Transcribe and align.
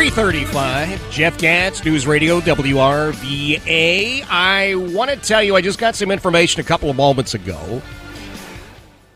335, 0.00 1.10
Jeff 1.10 1.36
Katz, 1.36 1.84
News 1.84 2.06
Radio 2.06 2.40
WRVA. 2.40 4.24
I 4.30 4.74
want 4.74 5.10
to 5.10 5.16
tell 5.18 5.42
you, 5.42 5.56
I 5.56 5.60
just 5.60 5.78
got 5.78 5.94
some 5.94 6.10
information 6.10 6.58
a 6.58 6.64
couple 6.64 6.88
of 6.88 6.96
moments 6.96 7.34
ago. 7.34 7.82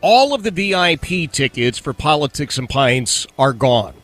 All 0.01 0.35
of 0.35 0.43
the 0.43 0.51
VIP 0.51 1.31
tickets 1.31 1.79
for 1.79 1.91
Politics 1.91 2.59
and 2.59 2.69
Pints 2.69 3.25
are 3.39 3.51
gone. 3.51 3.95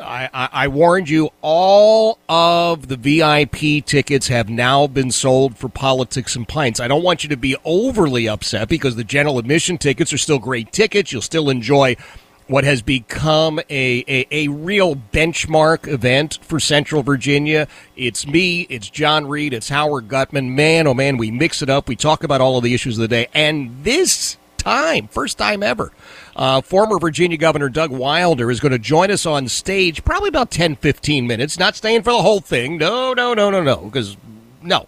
I, 0.00 0.28
I, 0.32 0.48
I 0.52 0.68
warned 0.68 1.08
you, 1.08 1.30
all 1.42 2.20
of 2.28 2.86
the 2.86 2.96
VIP 2.96 3.84
tickets 3.84 4.28
have 4.28 4.48
now 4.48 4.86
been 4.86 5.10
sold 5.10 5.58
for 5.58 5.68
Politics 5.68 6.36
and 6.36 6.46
Pints. 6.46 6.78
I 6.78 6.86
don't 6.86 7.02
want 7.02 7.24
you 7.24 7.28
to 7.30 7.36
be 7.36 7.56
overly 7.64 8.28
upset 8.28 8.68
because 8.68 8.94
the 8.94 9.02
general 9.02 9.40
admission 9.40 9.78
tickets 9.78 10.12
are 10.12 10.18
still 10.18 10.38
great 10.38 10.70
tickets. 10.70 11.10
You'll 11.10 11.22
still 11.22 11.50
enjoy 11.50 11.96
what 12.50 12.64
has 12.64 12.82
become 12.82 13.60
a, 13.70 14.04
a, 14.08 14.26
a, 14.32 14.48
real 14.48 14.96
benchmark 14.96 15.86
event 15.86 16.40
for 16.42 16.58
Central 16.58 17.00
Virginia. 17.00 17.68
It's 17.94 18.26
me, 18.26 18.62
it's 18.62 18.90
John 18.90 19.28
Reed, 19.28 19.54
it's 19.54 19.68
Howard 19.68 20.08
Gutman. 20.08 20.56
Man, 20.56 20.88
oh 20.88 20.94
man, 20.94 21.16
we 21.16 21.30
mix 21.30 21.62
it 21.62 21.70
up. 21.70 21.88
We 21.88 21.94
talk 21.94 22.24
about 22.24 22.40
all 22.40 22.58
of 22.58 22.64
the 22.64 22.74
issues 22.74 22.98
of 22.98 23.02
the 23.02 23.08
day. 23.08 23.28
And 23.32 23.84
this 23.84 24.36
time, 24.56 25.06
first 25.06 25.38
time 25.38 25.62
ever, 25.62 25.92
uh, 26.34 26.60
former 26.60 26.98
Virginia 26.98 27.38
Governor 27.38 27.68
Doug 27.68 27.92
Wilder 27.92 28.50
is 28.50 28.58
going 28.58 28.72
to 28.72 28.80
join 28.80 29.12
us 29.12 29.26
on 29.26 29.46
stage 29.46 30.04
probably 30.04 30.28
about 30.28 30.50
10, 30.50 30.74
15 30.74 31.28
minutes. 31.28 31.56
Not 31.56 31.76
staying 31.76 32.02
for 32.02 32.10
the 32.10 32.22
whole 32.22 32.40
thing. 32.40 32.78
No, 32.78 33.12
no, 33.12 33.32
no, 33.32 33.50
no, 33.50 33.62
no, 33.62 33.76
because 33.76 34.16
no. 34.62 34.86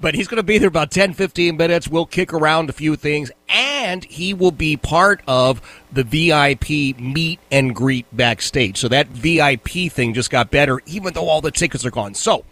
But 0.00 0.14
he's 0.14 0.28
going 0.28 0.38
to 0.38 0.42
be 0.42 0.58
there 0.58 0.68
about 0.68 0.90
10, 0.90 1.14
15 1.14 1.56
minutes. 1.56 1.88
We'll 1.88 2.06
kick 2.06 2.32
around 2.32 2.70
a 2.70 2.72
few 2.72 2.96
things, 2.96 3.30
and 3.48 4.04
he 4.04 4.34
will 4.34 4.50
be 4.50 4.76
part 4.76 5.22
of 5.26 5.60
the 5.92 6.04
VIP 6.04 6.98
meet 6.98 7.40
and 7.50 7.74
greet 7.74 8.06
backstage. 8.16 8.78
So 8.78 8.88
that 8.88 9.08
VIP 9.08 9.90
thing 9.90 10.14
just 10.14 10.30
got 10.30 10.50
better, 10.50 10.80
even 10.86 11.14
though 11.14 11.28
all 11.28 11.40
the 11.40 11.50
tickets 11.50 11.84
are 11.84 11.90
gone. 11.90 12.14
So 12.14 12.44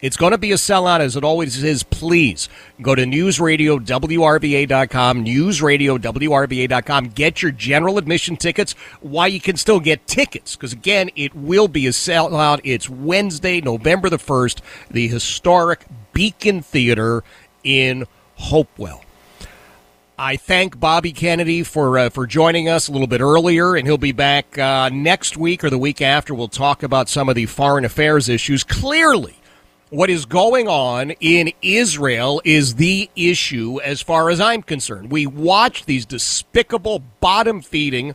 it's 0.00 0.16
going 0.16 0.32
to 0.32 0.38
be 0.38 0.52
a 0.52 0.56
sellout 0.56 1.00
as 1.00 1.16
it 1.16 1.24
always 1.24 1.62
is. 1.62 1.82
Please 1.82 2.48
go 2.82 2.94
to 2.94 3.04
newsradiowrva.com, 3.04 5.24
newsradiowrva.com. 5.24 7.08
Get 7.08 7.42
your 7.42 7.52
general 7.52 7.98
admission 7.98 8.36
tickets 8.36 8.72
while 9.00 9.28
you 9.28 9.40
can 9.40 9.56
still 9.56 9.80
get 9.80 10.06
tickets 10.06 10.54
because, 10.54 10.72
again, 10.72 11.10
it 11.16 11.34
will 11.34 11.68
be 11.68 11.86
a 11.86 11.90
sellout. 11.90 12.60
It's 12.64 12.90
Wednesday, 12.90 13.60
November 13.60 14.10
the 14.10 14.18
1st, 14.18 14.60
the 14.90 15.08
historic 15.08 15.84
Beacon 16.12 16.62
Theater 16.62 17.24
in 17.64 18.06
Hopewell. 18.36 19.02
I 20.18 20.36
thank 20.36 20.80
Bobby 20.80 21.12
Kennedy 21.12 21.62
for 21.62 21.98
uh, 21.98 22.08
for 22.08 22.26
joining 22.26 22.70
us 22.70 22.88
a 22.88 22.92
little 22.92 23.06
bit 23.06 23.20
earlier, 23.20 23.76
and 23.76 23.86
he'll 23.86 23.98
be 23.98 24.12
back 24.12 24.58
uh, 24.58 24.88
next 24.88 25.36
week 25.36 25.62
or 25.62 25.68
the 25.68 25.76
week 25.76 26.00
after. 26.00 26.34
We'll 26.34 26.48
talk 26.48 26.82
about 26.82 27.10
some 27.10 27.28
of 27.28 27.34
the 27.34 27.44
foreign 27.44 27.84
affairs 27.84 28.30
issues. 28.30 28.64
Clearly, 28.64 29.36
what 29.90 30.10
is 30.10 30.24
going 30.26 30.66
on 30.66 31.12
in 31.12 31.52
Israel 31.62 32.42
is 32.44 32.74
the 32.74 33.08
issue 33.14 33.80
as 33.82 34.02
far 34.02 34.30
as 34.30 34.40
I'm 34.40 34.62
concerned. 34.62 35.10
We 35.12 35.26
watch 35.26 35.84
these 35.84 36.04
despicable, 36.04 37.02
bottom 37.20 37.62
feeding, 37.62 38.14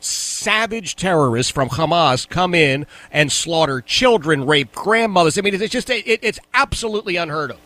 savage 0.00 0.96
terrorists 0.96 1.52
from 1.52 1.68
Hamas 1.68 2.28
come 2.28 2.54
in 2.54 2.86
and 3.12 3.30
slaughter 3.30 3.80
children, 3.80 4.46
rape 4.46 4.72
grandmothers. 4.72 5.38
I 5.38 5.42
mean, 5.42 5.54
it's 5.54 5.72
just, 5.72 5.90
it, 5.90 6.04
it's 6.06 6.40
absolutely 6.54 7.14
unheard 7.16 7.52
of. 7.52 7.58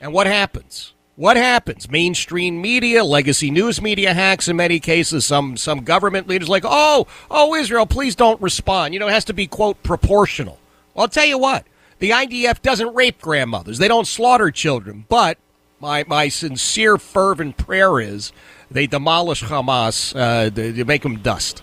And 0.00 0.12
what 0.12 0.26
happens? 0.26 0.92
What 1.14 1.36
happens? 1.36 1.88
Mainstream 1.88 2.60
media, 2.60 3.04
legacy 3.04 3.52
news 3.52 3.80
media 3.80 4.12
hacks 4.12 4.48
in 4.48 4.56
many 4.56 4.80
cases, 4.80 5.24
some 5.24 5.56
some 5.56 5.84
government 5.84 6.26
leaders 6.26 6.48
like, 6.48 6.64
oh, 6.66 7.06
oh, 7.30 7.54
Israel, 7.54 7.86
please 7.86 8.16
don't 8.16 8.42
respond. 8.42 8.94
You 8.94 9.00
know, 9.00 9.06
it 9.06 9.12
has 9.12 9.24
to 9.26 9.32
be, 9.32 9.46
quote, 9.46 9.80
proportional. 9.84 10.58
Well, 10.92 11.02
I'll 11.02 11.08
tell 11.08 11.24
you 11.24 11.38
what 11.38 11.64
the 11.98 12.10
IDF 12.10 12.62
doesn't 12.62 12.94
rape 12.94 13.20
grandmothers. 13.20 13.78
They 13.78 13.88
don't 13.88 14.06
slaughter 14.06 14.50
children. 14.50 15.06
But 15.08 15.38
my, 15.80 16.04
my 16.06 16.28
sincere, 16.28 16.98
fervent 16.98 17.56
prayer 17.56 18.00
is 18.00 18.32
they 18.70 18.86
demolish 18.86 19.42
Hamas, 19.42 20.14
uh, 20.16 20.50
they, 20.50 20.82
make 20.84 21.02
them 21.02 21.18
dust. 21.18 21.62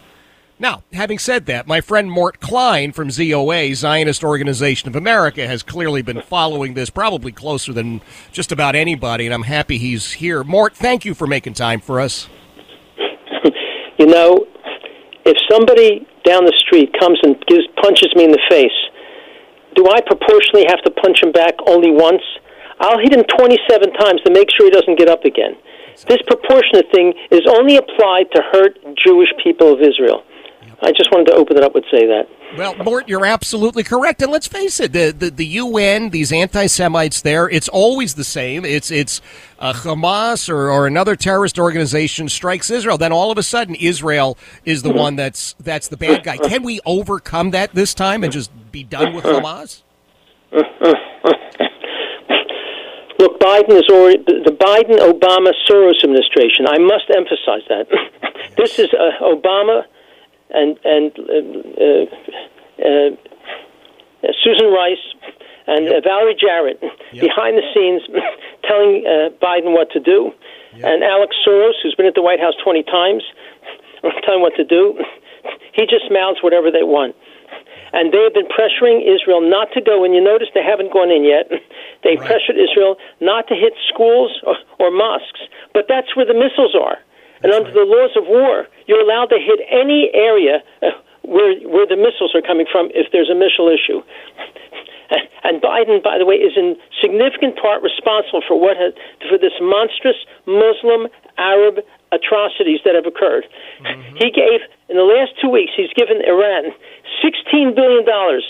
Now, 0.60 0.84
having 0.94 1.18
said 1.18 1.48
that, 1.48 1.66
my 1.66 1.82
friend 1.82 2.12
Mort 2.12 2.40
Klein 2.40 2.92
from 2.92 3.10
ZOA, 3.10 3.74
Zionist 3.74 4.24
Organization 4.24 4.88
of 4.88 4.96
America, 4.96 5.48
has 5.48 5.64
clearly 5.64 6.04
been 6.04 6.22
following 6.22 6.76
this 6.76 6.92
probably 6.92 7.32
closer 7.32 7.74
than 7.74 8.02
just 8.32 8.52
about 8.52 8.76
anybody, 8.76 9.26
and 9.26 9.34
I'm 9.34 9.44
happy 9.44 9.80
he's 9.80 10.12
here. 10.14 10.44
Mort, 10.44 10.76
thank 10.76 11.04
you 11.04 11.16
for 11.16 11.26
making 11.26 11.56
time 11.56 11.82
for 11.82 12.00
us. 12.00 12.30
You 13.98 14.06
know, 14.06 14.46
if 15.26 15.38
somebody 15.50 16.08
down 16.24 16.46
the 16.46 16.54
street 16.58 16.94
comes 17.00 17.20
and 17.24 17.36
gives 17.48 17.66
punches 17.82 18.14
me 18.16 18.26
in 18.26 18.32
the 18.32 18.42
face, 18.50 18.72
do 19.76 19.88
I 19.90 20.02
proportionally 20.02 20.66
have 20.68 20.82
to 20.84 20.92
punch 20.92 21.24
him 21.24 21.32
back 21.32 21.56
only 21.68 21.92
once? 21.92 22.24
I'll 22.80 23.00
hit 23.00 23.14
him 23.14 23.24
27 23.38 23.94
times 23.94 24.22
to 24.26 24.32
make 24.34 24.50
sure 24.52 24.66
he 24.66 24.72
doesn't 24.72 24.98
get 24.98 25.10
up 25.10 25.24
again. 25.24 25.56
This 26.08 26.22
proportionate 26.26 26.88
thing 26.92 27.14
is 27.30 27.42
only 27.48 27.78
applied 27.78 28.32
to 28.34 28.42
hurt 28.52 28.78
Jewish 28.96 29.30
people 29.44 29.74
of 29.74 29.82
Israel. 29.82 30.24
I 30.84 30.92
just 30.92 31.12
wanted 31.12 31.28
to 31.28 31.34
open 31.34 31.58
it 31.58 31.64
up 31.64 31.76
and 31.76 31.86
say 31.92 32.08
that. 32.08 32.28
Well, 32.58 32.76
Mort, 32.76 33.08
you're 33.08 33.26
absolutely 33.26 33.84
correct. 33.84 34.22
And 34.22 34.32
let's 34.32 34.48
face 34.48 34.80
it, 34.80 34.92
the, 34.94 35.14
the, 35.18 35.30
the 35.30 35.46
UN, 35.46 36.10
these 36.10 36.34
anti 36.34 36.66
Semites 36.66 37.22
there, 37.22 37.48
it's 37.48 37.70
always 37.70 38.16
the 38.16 38.24
same. 38.24 38.66
It's 38.66 38.90
it's 38.90 39.22
uh, 39.60 39.74
Hamas 39.74 40.50
or, 40.50 40.70
or 40.70 40.88
another 40.88 41.16
terrorist 41.16 41.60
organization 41.60 42.28
strikes 42.30 42.70
Israel. 42.70 42.98
Then 42.98 43.14
all 43.14 43.32
of 43.32 43.38
a 43.38 43.44
sudden, 43.44 43.76
Israel 43.76 44.38
is 44.66 44.82
the 44.82 44.90
mm-hmm. 44.90 44.98
one 44.98 45.16
that's 45.16 45.54
that's 45.60 45.88
the 45.88 45.98
bad 45.98 46.24
guy. 46.24 46.38
Can 46.38 46.64
we 46.64 46.80
overcome 46.86 47.52
that 47.52 47.74
this 47.74 47.94
time 47.94 48.24
and 48.24 48.34
just 48.34 48.52
be 48.72 48.84
done 48.84 49.14
with 49.14 49.26
Hamas? 49.26 49.84
Look, 53.22 53.40
Biden 53.40 53.78
is 53.78 53.86
already 53.88 54.18
the 54.26 54.50
Biden 54.58 54.98
Obama 54.98 55.54
Soros 55.70 56.04
administration. 56.04 56.66
I 56.66 56.80
must 56.80 57.06
emphasize 57.16 57.62
that 57.70 57.86
this 58.58 58.80
is 58.80 58.90
uh, 58.98 59.22
Obama 59.22 59.86
and 60.50 60.80
and 60.84 61.12
uh, 61.20 62.10
uh, 62.82 62.88
uh, 62.90 64.32
Susan 64.44 64.74
Rice 64.74 65.06
and 65.68 65.86
yep. 65.86 66.04
Valerie 66.04 66.34
Jarrett 66.34 66.80
yep. 66.82 67.22
behind 67.22 67.62
the 67.62 67.66
scenes 67.76 68.02
telling 68.68 69.06
Biden 69.38 69.72
what 69.78 69.92
to 69.92 70.00
do, 70.00 70.32
yep. 70.74 70.90
and 70.90 71.04
Alex 71.04 71.36
Soros, 71.46 71.78
who's 71.84 71.94
been 71.94 72.08
at 72.08 72.16
the 72.16 72.24
White 72.24 72.40
House 72.40 72.56
twenty 72.64 72.82
times, 72.82 73.22
telling 74.26 74.42
what 74.42 74.56
to 74.56 74.64
do. 74.64 74.98
He 75.74 75.86
just 75.86 76.10
mouths 76.10 76.40
whatever 76.42 76.72
they 76.72 76.84
want 76.84 77.16
and 77.94 78.12
they 78.14 78.24
have 78.24 78.34
been 78.34 78.48
pressuring 78.48 79.04
Israel 79.04 79.42
not 79.42 79.72
to 79.74 79.82
go. 79.82 80.04
And 80.04 80.14
you 80.14 80.24
notice 80.24 80.50
they 80.54 80.64
haven't 80.64 80.92
gone 80.92 81.12
in 81.12 81.24
yet. 81.24 81.50
They 82.02 82.18
right. 82.18 82.26
pressured 82.26 82.58
Israel 82.58 82.98
not 83.22 83.46
to 83.50 83.54
hit 83.54 83.78
schools 83.86 84.42
or, 84.42 84.58
or 84.82 84.90
mosques, 84.90 85.46
but 85.72 85.86
that's 85.88 86.16
where 86.18 86.26
the 86.26 86.34
missiles 86.34 86.74
are. 86.74 86.98
And 87.44 87.54
under 87.54 87.70
right. 87.70 87.78
the 87.78 87.86
laws 87.86 88.18
of 88.18 88.26
war, 88.26 88.66
you're 88.88 89.06
allowed 89.06 89.30
to 89.30 89.38
hit 89.38 89.62
any 89.70 90.10
area 90.10 90.66
uh, 90.82 90.98
where 91.22 91.54
where 91.62 91.86
the 91.86 92.02
missiles 92.02 92.34
are 92.34 92.42
coming 92.42 92.66
from 92.66 92.90
if 92.98 93.14
there's 93.14 93.30
a 93.30 93.38
missile 93.38 93.70
issue. 93.70 94.02
And 95.44 95.62
Biden, 95.62 96.02
by 96.02 96.18
the 96.18 96.26
way, 96.26 96.36
is 96.36 96.56
in 96.56 96.78
significant 97.02 97.60
part 97.60 97.84
responsible 97.84 98.42
for 98.48 98.60
what 98.60 98.78
has, 98.78 98.94
for 99.28 99.38
this 99.38 99.52
monstrous 99.60 100.16
Muslim 100.46 101.10
Arab 101.38 101.84
atrocities 102.12 102.80
that 102.86 102.96
have 102.96 103.06
occurred. 103.06 103.46
Mm-hmm. 103.82 104.18
He 104.18 104.32
gave 104.32 104.62
in 104.90 104.98
the 104.98 105.08
last 105.08 105.32
two 105.40 105.50
weeks. 105.50 105.72
He's 105.76 105.94
given 105.96 106.20
Iran 106.28 106.72
sixteen 107.24 107.74
billion 107.74 108.06
dollars, 108.06 108.44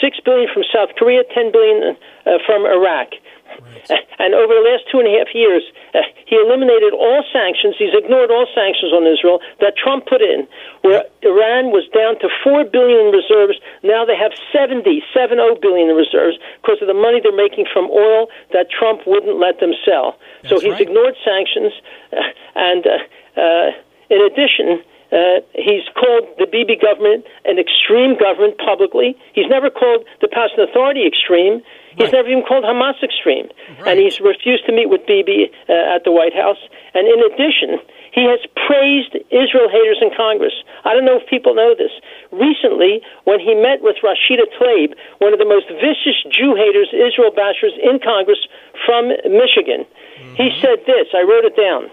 six 0.00 0.18
billion 0.24 0.48
from 0.52 0.62
South 0.72 0.94
Korea, 0.96 1.22
ten 1.34 1.50
billion 1.50 1.96
uh, 2.26 2.38
from 2.46 2.64
Iraq. 2.66 3.14
Right. 3.48 4.04
And 4.18 4.34
over 4.34 4.50
the 4.50 4.66
last 4.66 4.82
two 4.90 4.98
and 4.98 5.06
a 5.06 5.14
half 5.14 5.30
years, 5.30 5.62
uh, 5.94 6.02
he 6.26 6.34
eliminated 6.34 6.90
all 6.90 7.22
sanctions. 7.32 7.78
He's 7.78 7.94
ignored 7.94 8.34
all 8.34 8.50
sanctions 8.50 8.90
on 8.90 9.06
Israel 9.06 9.38
that 9.62 9.78
Trump 9.78 10.10
put 10.10 10.20
in, 10.20 10.42
where 10.82 11.06
Iran 11.22 11.70
was 11.70 11.86
down 11.94 12.18
to 12.18 12.28
four 12.42 12.66
billion 12.66 13.08
in 13.08 13.10
reserves. 13.14 13.62
Now 13.86 14.04
they 14.04 14.18
have 14.18 14.34
seventy, 14.50 15.06
seven 15.14 15.38
oh 15.38 15.54
billion 15.62 15.88
in 15.88 15.94
reserves 15.94 16.36
because 16.60 16.82
of 16.82 16.90
the 16.90 16.98
money 16.98 17.22
they're 17.22 17.30
making 17.30 17.70
from 17.70 17.86
oil 17.94 18.26
that 18.52 18.74
Trump 18.74 19.06
wouldn't 19.06 19.38
let 19.38 19.62
them 19.62 19.70
sell. 19.86 20.18
That's 20.42 20.50
so 20.50 20.54
he's 20.58 20.74
right. 20.74 20.90
ignored 20.90 21.14
sanctions, 21.22 21.72
uh, 22.10 22.34
and 22.58 22.82
uh, 22.90 23.40
uh, 23.40 23.70
in 24.10 24.18
addition. 24.26 24.82
Uh, 25.10 25.40
he's 25.54 25.88
called 25.96 26.28
the 26.36 26.46
Bibi 26.46 26.76
government 26.76 27.24
an 27.44 27.58
extreme 27.58 28.18
government 28.18 28.58
publicly. 28.58 29.16
He's 29.32 29.48
never 29.48 29.70
called 29.70 30.04
the 30.20 30.28
Palestinian 30.28 30.68
Authority 30.68 31.06
extreme. 31.06 31.62
He's 31.96 32.12
never 32.12 32.28
even 32.28 32.44
called 32.46 32.62
Hamas 32.62 33.02
extreme. 33.02 33.50
Right. 33.80 33.88
And 33.88 33.98
he's 33.98 34.20
refused 34.20 34.66
to 34.66 34.72
meet 34.72 34.86
with 34.86 35.02
Bibi 35.06 35.50
uh, 35.68 35.96
at 35.96 36.04
the 36.04 36.12
White 36.12 36.34
House. 36.34 36.60
And 36.94 37.08
in 37.08 37.18
addition, 37.26 37.82
he 38.12 38.22
has 38.28 38.38
praised 38.54 39.18
Israel 39.34 39.66
haters 39.66 39.98
in 40.00 40.10
Congress. 40.14 40.54
I 40.84 40.94
don't 40.94 41.04
know 41.04 41.18
if 41.18 41.26
people 41.26 41.54
know 41.54 41.74
this. 41.74 41.90
Recently, 42.30 43.02
when 43.24 43.40
he 43.40 43.54
met 43.54 43.82
with 43.82 43.96
Rashida 44.04 44.46
Tlaib, 44.54 44.94
one 45.18 45.32
of 45.32 45.38
the 45.38 45.48
most 45.48 45.66
vicious 45.68 46.22
Jew 46.30 46.54
haters, 46.54 46.94
Israel 46.94 47.34
bashers 47.34 47.74
in 47.82 47.98
Congress 47.98 48.46
from 48.86 49.08
Michigan, 49.26 49.82
mm-hmm. 49.84 50.34
he 50.36 50.54
said 50.62 50.86
this. 50.86 51.10
I 51.14 51.26
wrote 51.26 51.44
it 51.44 51.56
down. 51.56 51.90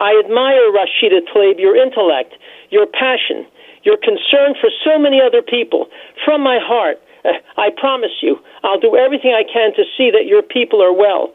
I 0.00 0.20
admire 0.24 0.72
Rashida 0.72 1.20
Tlaib, 1.32 1.58
your 1.58 1.76
intellect, 1.76 2.34
your 2.70 2.86
passion, 2.86 3.46
your 3.82 3.96
concern 3.96 4.54
for 4.60 4.70
so 4.84 4.98
many 4.98 5.20
other 5.20 5.42
people. 5.42 5.86
From 6.24 6.42
my 6.42 6.58
heart, 6.60 7.00
I 7.56 7.70
promise 7.76 8.22
you, 8.22 8.38
I'll 8.62 8.80
do 8.80 8.96
everything 8.96 9.32
I 9.32 9.44
can 9.44 9.74
to 9.76 9.84
see 9.96 10.10
that 10.10 10.26
your 10.26 10.42
people 10.42 10.82
are 10.82 10.92
well. 10.92 11.32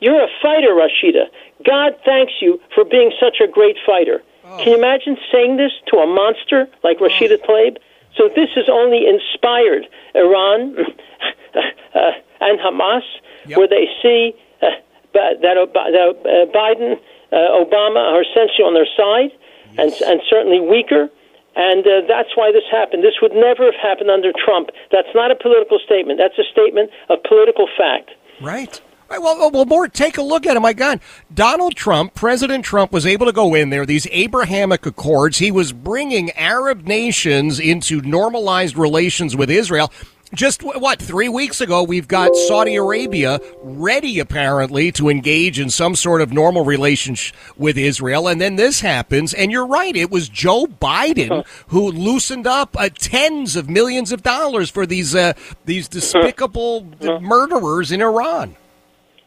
You're 0.00 0.22
a 0.22 0.28
fighter, 0.42 0.74
Rashida. 0.74 1.26
God 1.66 1.96
thanks 2.04 2.34
you 2.40 2.60
for 2.74 2.84
being 2.84 3.12
such 3.18 3.38
a 3.42 3.50
great 3.50 3.76
fighter. 3.86 4.22
Oh. 4.44 4.58
Can 4.58 4.72
you 4.72 4.78
imagine 4.78 5.16
saying 5.32 5.56
this 5.56 5.72
to 5.88 5.98
a 5.98 6.06
monster 6.06 6.68
like 6.82 6.98
Rashida 6.98 7.38
oh. 7.42 7.46
Tlaib? 7.46 7.78
So 8.16 8.28
this 8.28 8.50
has 8.54 8.68
only 8.70 9.06
inspired 9.08 9.86
Iran 10.14 10.76
uh, 11.54 12.10
and 12.40 12.60
Hamas, 12.60 13.02
yep. 13.46 13.58
where 13.58 13.68
they 13.68 13.88
see 14.02 14.34
uh, 14.62 14.68
that, 15.14 15.56
uh, 15.56 16.46
Biden, 16.54 17.00
uh, 17.32 17.36
Obama 17.36 18.00
are 18.00 18.22
essentially 18.22 18.64
on 18.64 18.74
their 18.74 18.88
side, 18.96 19.32
yes. 19.72 20.00
and, 20.00 20.10
and 20.10 20.20
certainly 20.28 20.60
weaker. 20.60 21.08
And 21.56 21.86
uh, 21.86 22.02
that's 22.08 22.34
why 22.34 22.50
this 22.50 22.64
happened. 22.70 23.04
This 23.04 23.14
would 23.22 23.32
never 23.32 23.64
have 23.64 23.78
happened 23.80 24.10
under 24.10 24.32
Trump. 24.32 24.70
That's 24.90 25.08
not 25.14 25.30
a 25.30 25.36
political 25.36 25.78
statement. 25.78 26.18
That's 26.18 26.38
a 26.38 26.44
statement 26.50 26.90
of 27.08 27.22
political 27.22 27.68
fact. 27.78 28.10
Right. 28.40 28.80
Right, 29.10 29.20
well, 29.20 29.50
well, 29.50 29.66
Mort 29.66 29.92
take 29.92 30.16
a 30.16 30.22
look 30.22 30.46
at 30.46 30.56
it. 30.56 30.60
My 30.60 30.72
God, 30.72 30.98
Donald 31.32 31.76
Trump, 31.76 32.14
President 32.14 32.64
Trump, 32.64 32.90
was 32.90 33.04
able 33.04 33.26
to 33.26 33.32
go 33.32 33.54
in 33.54 33.68
there. 33.68 33.84
These 33.84 34.08
Abrahamic 34.10 34.86
Accords. 34.86 35.38
He 35.38 35.52
was 35.52 35.72
bringing 35.72 36.30
Arab 36.32 36.86
nations 36.86 37.60
into 37.60 38.00
normalized 38.00 38.76
relations 38.76 39.36
with 39.36 39.50
Israel. 39.50 39.92
Just 40.34 40.62
what 40.62 41.00
three 41.00 41.28
weeks 41.28 41.60
ago, 41.60 41.82
we've 41.82 42.08
got 42.08 42.34
Saudi 42.34 42.74
Arabia 42.74 43.38
ready 43.62 44.18
apparently 44.18 44.90
to 44.92 45.08
engage 45.08 45.60
in 45.60 45.70
some 45.70 45.94
sort 45.94 46.20
of 46.20 46.32
normal 46.32 46.64
relationship 46.64 47.36
with 47.56 47.78
Israel, 47.78 48.26
and 48.26 48.40
then 48.40 48.56
this 48.56 48.80
happens. 48.80 49.32
And 49.32 49.52
you're 49.52 49.66
right; 49.66 49.94
it 49.94 50.10
was 50.10 50.28
Joe 50.28 50.66
Biden 50.66 51.46
who 51.68 51.90
loosened 51.90 52.46
up 52.48 52.76
uh, 52.78 52.88
tens 52.98 53.54
of 53.54 53.70
millions 53.70 54.10
of 54.10 54.22
dollars 54.22 54.70
for 54.70 54.86
these 54.86 55.14
uh, 55.14 55.34
these 55.66 55.86
despicable 55.86 56.86
murderers 57.20 57.92
in 57.92 58.02
Iran. 58.02 58.56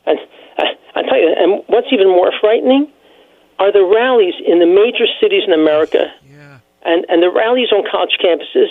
And 0.05 0.19
I 0.57 1.03
tell 1.03 1.17
you, 1.17 1.33
and 1.37 1.63
what's 1.67 1.87
even 1.91 2.07
more 2.07 2.31
frightening 2.41 2.91
are 3.59 3.71
the 3.71 3.83
rallies 3.83 4.33
in 4.45 4.59
the 4.59 4.65
major 4.65 5.05
cities 5.21 5.43
in 5.47 5.53
America, 5.53 6.11
yeah. 6.29 6.59
and 6.83 7.05
and 7.07 7.23
the 7.23 7.31
rallies 7.31 7.71
on 7.71 7.85
college 7.89 8.17
campuses 8.21 8.67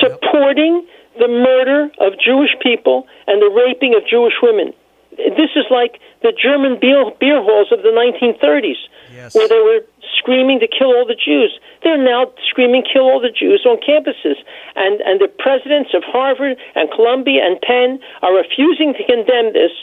supporting. 0.00 0.84
Yep 0.84 0.94
the 1.18 1.28
murder 1.28 1.90
of 2.00 2.18
Jewish 2.18 2.54
people 2.62 3.06
and 3.26 3.42
the 3.42 3.50
raping 3.50 3.94
of 3.94 4.06
Jewish 4.06 4.34
women. 4.42 4.72
This 5.16 5.50
is 5.56 5.66
like 5.70 5.98
the 6.22 6.32
German 6.32 6.78
beer, 6.80 7.10
beer 7.18 7.42
halls 7.42 7.72
of 7.72 7.82
the 7.82 7.90
1930s, 7.90 8.78
yes. 9.12 9.34
where 9.34 9.48
they 9.48 9.58
were 9.58 9.82
screaming 10.16 10.60
to 10.60 10.68
kill 10.68 10.94
all 10.94 11.06
the 11.06 11.18
Jews. 11.18 11.58
They're 11.82 11.98
now 11.98 12.30
screaming 12.48 12.84
kill 12.86 13.02
all 13.02 13.20
the 13.20 13.34
Jews 13.34 13.66
on 13.66 13.78
campuses. 13.78 14.38
And, 14.76 15.00
and 15.02 15.20
the 15.20 15.26
presidents 15.26 15.90
of 15.94 16.02
Harvard 16.06 16.56
and 16.74 16.90
Columbia 16.90 17.42
and 17.42 17.60
Penn 17.60 17.98
are 18.22 18.34
refusing 18.34 18.94
to 18.94 19.02
condemn 19.04 19.52
this, 19.52 19.74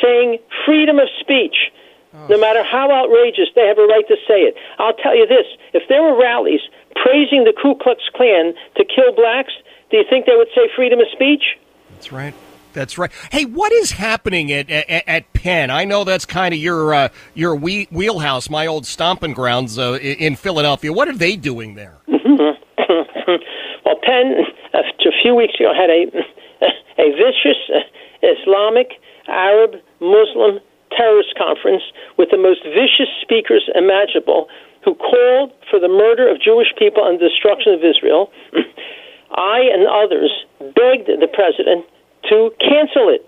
saying 0.00 0.38
freedom 0.64 0.98
of 0.98 1.08
speech. 1.20 1.72
Oh. 2.14 2.26
No 2.30 2.38
matter 2.38 2.62
how 2.62 2.88
outrageous, 2.92 3.48
they 3.54 3.66
have 3.66 3.78
a 3.78 3.86
right 3.86 4.06
to 4.08 4.16
say 4.28 4.46
it. 4.46 4.54
I'll 4.78 4.94
tell 4.94 5.16
you 5.16 5.26
this 5.26 5.46
if 5.72 5.88
there 5.88 6.02
were 6.02 6.16
rallies 6.16 6.60
praising 6.94 7.42
the 7.44 7.52
Ku 7.52 7.74
Klux 7.74 8.00
Klan 8.14 8.54
to 8.76 8.84
kill 8.84 9.12
blacks, 9.14 9.52
do 9.94 9.98
you 9.98 10.04
think 10.10 10.26
they 10.26 10.34
would 10.34 10.48
say 10.56 10.62
freedom 10.74 10.98
of 10.98 11.06
speech? 11.12 11.56
That's 11.92 12.10
right. 12.10 12.34
That's 12.72 12.98
right. 12.98 13.12
Hey, 13.30 13.44
what 13.44 13.70
is 13.70 13.92
happening 13.92 14.50
at 14.50 14.68
at, 14.68 15.04
at 15.06 15.32
Penn? 15.34 15.70
I 15.70 15.84
know 15.84 16.02
that's 16.02 16.24
kind 16.24 16.52
of 16.52 16.58
your 16.58 16.92
uh, 16.92 17.08
your 17.32 17.54
wheelhouse, 17.54 18.50
my 18.50 18.66
old 18.66 18.86
stomping 18.86 19.34
grounds 19.34 19.78
uh, 19.78 19.92
in 20.02 20.34
Philadelphia. 20.34 20.92
What 20.92 21.06
are 21.06 21.16
they 21.16 21.36
doing 21.36 21.76
there? 21.76 21.98
well, 22.08 22.18
Penn, 24.02 24.34
uh, 24.74 24.78
a 24.78 25.12
few 25.22 25.36
weeks 25.36 25.54
ago, 25.60 25.72
had 25.72 25.90
a 25.90 26.10
a 26.98 27.12
vicious 27.12 27.62
uh, 27.70 27.78
Islamic, 28.26 28.94
Arab, 29.28 29.76
Muslim 30.00 30.58
terrorist 30.90 31.38
conference 31.38 31.84
with 32.18 32.30
the 32.32 32.38
most 32.38 32.64
vicious 32.64 33.14
speakers 33.22 33.70
imaginable, 33.76 34.48
who 34.84 34.96
called 34.96 35.52
for 35.70 35.78
the 35.78 35.86
murder 35.86 36.28
of 36.28 36.42
Jewish 36.42 36.74
people 36.76 37.06
and 37.06 37.20
the 37.20 37.28
destruction 37.28 37.74
of 37.74 37.84
Israel. 37.84 38.32
I 39.34 39.60
and 39.72 39.86
others 39.86 40.30
begged 40.58 41.08
the 41.08 41.28
president 41.32 41.86
to 42.30 42.50
cancel 42.60 43.08
it. 43.10 43.22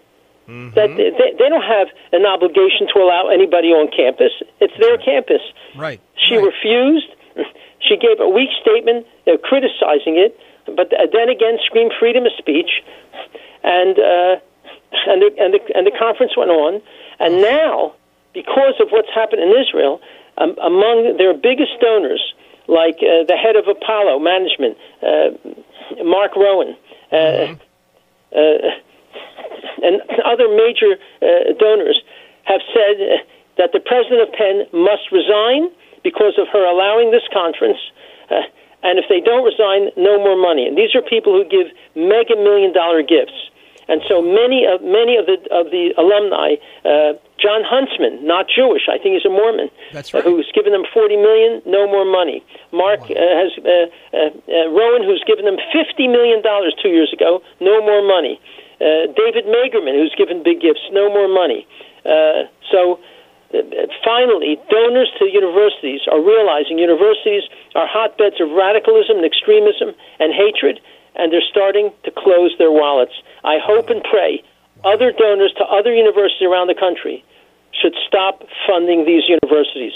Mm-hmm. 0.46 0.74
That 0.78 0.94
they, 0.94 1.10
they 1.10 1.48
don't 1.48 1.66
have 1.66 1.88
an 2.12 2.24
obligation 2.24 2.86
to 2.94 3.02
allow 3.02 3.28
anybody 3.28 3.74
on 3.74 3.90
campus. 3.90 4.30
It's 4.60 4.74
their 4.78 4.96
campus. 4.96 5.42
Right. 5.74 6.00
She 6.14 6.36
right. 6.36 6.46
refused. 6.46 7.10
She 7.80 7.96
gave 7.96 8.20
a 8.20 8.28
weak 8.28 8.50
statement 8.62 9.06
uh, 9.26 9.38
criticizing 9.42 10.16
it, 10.16 10.38
but 10.64 10.92
uh, 10.94 11.06
then 11.12 11.28
again 11.28 11.58
screamed 11.66 11.92
freedom 11.98 12.26
of 12.26 12.32
speech, 12.38 12.82
and 13.64 13.98
uh, 13.98 14.38
and 15.10 15.18
the, 15.22 15.30
and 15.38 15.50
the 15.54 15.60
and 15.74 15.86
the 15.86 15.94
conference 15.98 16.36
went 16.36 16.50
on. 16.50 16.80
And 17.18 17.42
now, 17.42 17.94
because 18.32 18.74
of 18.80 18.90
what's 18.90 19.10
happened 19.14 19.42
in 19.42 19.50
Israel, 19.50 20.00
um, 20.38 20.54
among 20.62 21.16
their 21.18 21.34
biggest 21.34 21.72
donors, 21.80 22.22
like 22.68 22.96
uh, 23.02 23.24
the 23.26 23.36
head 23.36 23.56
of 23.56 23.68
Apollo 23.68 24.18
Management, 24.20 24.76
uh, 25.02 25.30
Mark 26.06 26.36
Rowan, 26.36 26.76
mm-hmm. 27.12 27.58
and 29.82 29.94
other 30.24 30.48
major 30.54 30.94
uh, 31.20 31.52
donors 31.58 32.00
have 32.44 32.62
said 32.72 33.26
that 33.58 33.72
the 33.72 33.80
president 33.80 34.22
of 34.22 34.30
Penn 34.32 34.66
must 34.72 35.10
resign 35.10 35.70
because 36.02 36.38
of 36.38 36.46
her 36.52 36.64
allowing 36.64 37.10
this 37.10 37.26
conference. 37.32 37.78
And 38.82 38.98
if 39.02 39.06
they 39.08 39.20
don't 39.20 39.42
resign, 39.42 39.90
no 39.96 40.18
more 40.18 40.36
money. 40.36 40.66
And 40.68 40.78
these 40.78 40.94
are 40.94 41.02
people 41.02 41.32
who 41.34 41.42
give 41.42 41.66
mega 41.96 42.36
million 42.36 42.72
dollar 42.72 43.02
gifts. 43.02 43.34
And 43.88 44.00
so 44.06 44.22
many 44.22 44.66
of 44.66 44.82
many 44.82 45.16
of 45.16 45.26
the 45.26 45.38
of 45.50 45.70
the 45.74 45.94
alumni, 45.98 46.56
uh, 46.84 47.18
Jon 47.38 47.62
Huntsman, 47.64 48.24
not 48.26 48.46
Jewish, 48.48 48.88
I 48.88 48.96
think 48.96 49.14
he's 49.14 49.26
a 49.26 49.30
Mormon, 49.30 49.68
That's 49.92 50.14
right. 50.14 50.24
uh, 50.24 50.30
who's 50.30 50.50
given 50.54 50.72
them 50.72 50.84
forty 50.92 51.16
million, 51.16 51.60
no 51.66 51.86
more 51.86 52.04
money. 52.04 52.42
Mark 52.72 53.00
wow. 53.08 53.16
uh, 53.16 53.32
has 53.40 53.50
uh, 53.60 53.70
uh, 54.16 54.30
uh, 54.48 54.68
Rowan, 54.72 55.04
who's 55.04 55.22
given 55.26 55.44
them 55.44 55.58
fifty 55.72 56.08
million 56.08 56.40
dollars 56.40 56.74
two 56.80 56.88
years 56.88 57.12
ago, 57.12 57.42
no 57.60 57.80
more 57.84 58.00
money. 58.00 58.40
Uh, 58.80 59.12
David 59.12 59.44
Magerman, 59.46 59.92
who's 59.92 60.14
given 60.16 60.42
big 60.42 60.60
gifts, 60.60 60.84
no 60.92 61.08
more 61.08 61.28
money. 61.28 61.66
Uh, 62.04 62.48
so. 62.70 62.98
Finally, 64.04 64.58
donors 64.68 65.08
to 65.20 65.24
universities 65.30 66.00
are 66.10 66.20
realizing 66.20 66.78
universities 66.78 67.44
are 67.76 67.86
hotbeds 67.86 68.40
of 68.40 68.50
radicalism 68.50 69.16
and 69.16 69.24
extremism 69.24 69.94
and 70.18 70.34
hatred, 70.34 70.80
and 71.14 71.32
they're 71.32 71.48
starting 71.48 71.92
to 72.02 72.10
close 72.10 72.52
their 72.58 72.72
wallets. 72.72 73.14
I 73.44 73.58
hope 73.62 73.88
and 73.88 74.02
pray 74.02 74.42
other 74.84 75.12
donors 75.12 75.52
to 75.58 75.64
other 75.64 75.94
universities 75.94 76.46
around 76.46 76.68
the 76.68 76.74
country 76.74 77.24
should 77.72 77.94
stop 78.06 78.42
funding 78.66 79.04
these 79.04 79.24
universities. 79.28 79.92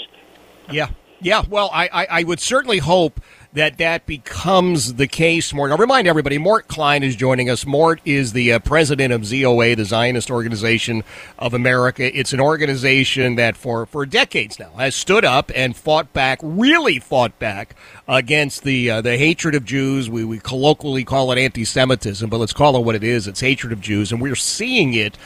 Yeah. 0.69 0.89
Yeah, 1.23 1.43
well, 1.47 1.69
I, 1.71 1.87
I, 1.93 2.07
I 2.09 2.23
would 2.23 2.39
certainly 2.39 2.79
hope 2.79 3.21
that 3.53 3.77
that 3.79 4.05
becomes 4.05 4.93
the 4.93 5.07
case, 5.07 5.53
Mort. 5.53 5.71
I'll 5.71 5.77
remind 5.77 6.07
everybody, 6.07 6.37
Mort 6.37 6.67
Klein 6.67 7.03
is 7.03 7.15
joining 7.15 7.49
us. 7.49 7.65
Mort 7.65 7.99
is 8.05 8.31
the 8.31 8.53
uh, 8.53 8.59
president 8.59 9.11
of 9.11 9.21
ZOA, 9.21 9.75
the 9.75 9.83
Zionist 9.83 10.31
Organization 10.31 11.03
of 11.37 11.53
America. 11.53 12.17
It's 12.17 12.31
an 12.31 12.39
organization 12.39 13.35
that 13.35 13.57
for, 13.57 13.85
for 13.85 14.05
decades 14.05 14.57
now 14.57 14.71
has 14.77 14.95
stood 14.95 15.25
up 15.25 15.51
and 15.53 15.75
fought 15.75 16.13
back, 16.13 16.39
really 16.41 16.99
fought 16.99 17.37
back 17.39 17.75
against 18.07 18.63
the 18.63 18.89
uh, 18.89 19.01
the 19.01 19.17
hatred 19.17 19.55
of 19.55 19.65
Jews. 19.65 20.09
We, 20.09 20.23
we 20.23 20.39
colloquially 20.39 21.03
call 21.03 21.31
it 21.31 21.37
anti-Semitism, 21.37 22.29
but 22.29 22.37
let's 22.37 22.53
call 22.53 22.77
it 22.77 22.85
what 22.85 22.95
it 22.95 23.03
is. 23.03 23.27
It's 23.27 23.41
hatred 23.41 23.73
of 23.73 23.81
Jews, 23.81 24.11
and 24.11 24.21
we're 24.21 24.35
seeing 24.35 24.93
it. 24.93 25.17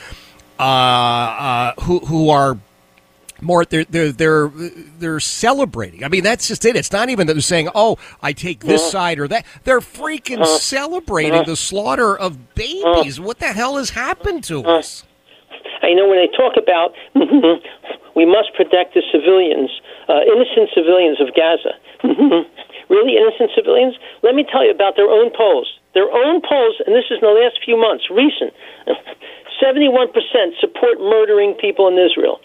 Uh, 0.57 0.63
uh, 0.63 1.73
who 1.81 1.99
who 1.99 2.29
are 2.29 2.57
more 3.41 3.65
they're 3.65 3.85
they're 3.85 4.11
they're 4.11 4.51
they're 4.99 5.19
celebrating. 5.19 6.03
I 6.03 6.07
mean, 6.07 6.23
that's 6.23 6.47
just 6.47 6.65
it. 6.65 6.75
It's 6.75 6.91
not 6.91 7.09
even 7.09 7.27
that 7.27 7.33
they're 7.33 7.41
saying, 7.41 7.69
"Oh, 7.75 7.97
I 8.21 8.33
take 8.33 8.61
this 8.61 8.81
uh-huh. 8.81 8.91
side 8.91 9.19
or 9.19 9.27
that." 9.27 9.45
They're 9.63 9.81
freaking 9.81 10.41
uh, 10.41 10.45
celebrating 10.45 11.41
uh, 11.41 11.43
the 11.43 11.55
slaughter 11.55 12.17
of 12.17 12.55
babies. 12.55 13.19
Uh, 13.19 13.23
what 13.23 13.39
the 13.39 13.53
hell 13.53 13.77
has 13.77 13.91
happened 13.91 14.43
to 14.45 14.63
us? 14.63 15.03
I 15.81 15.93
know 15.93 16.07
when 16.07 16.17
they 16.17 16.31
talk 16.35 16.57
about 16.57 16.93
we 18.15 18.25
must 18.25 18.53
protect 18.55 18.95
the 18.95 19.03
civilians, 19.11 19.69
uh, 20.07 20.23
innocent 20.23 20.71
civilians 20.73 21.19
of 21.19 21.35
Gaza. 21.35 21.75
really, 22.89 23.17
innocent 23.17 23.51
civilians? 23.55 23.95
Let 24.23 24.35
me 24.35 24.45
tell 24.49 24.63
you 24.63 24.71
about 24.71 24.95
their 24.95 25.09
own 25.09 25.31
polls. 25.35 25.67
Their 25.93 26.11
own 26.11 26.41
polls, 26.41 26.81
and 26.85 26.95
this 26.95 27.05
is 27.11 27.19
in 27.21 27.27
the 27.27 27.35
last 27.35 27.59
few 27.63 27.77
months, 27.77 28.09
recent. 28.09 28.51
71% 29.63 30.11
support 30.59 30.99
murdering 30.99 31.55
people 31.55 31.87
in 31.87 31.95
Israel. 31.97 32.39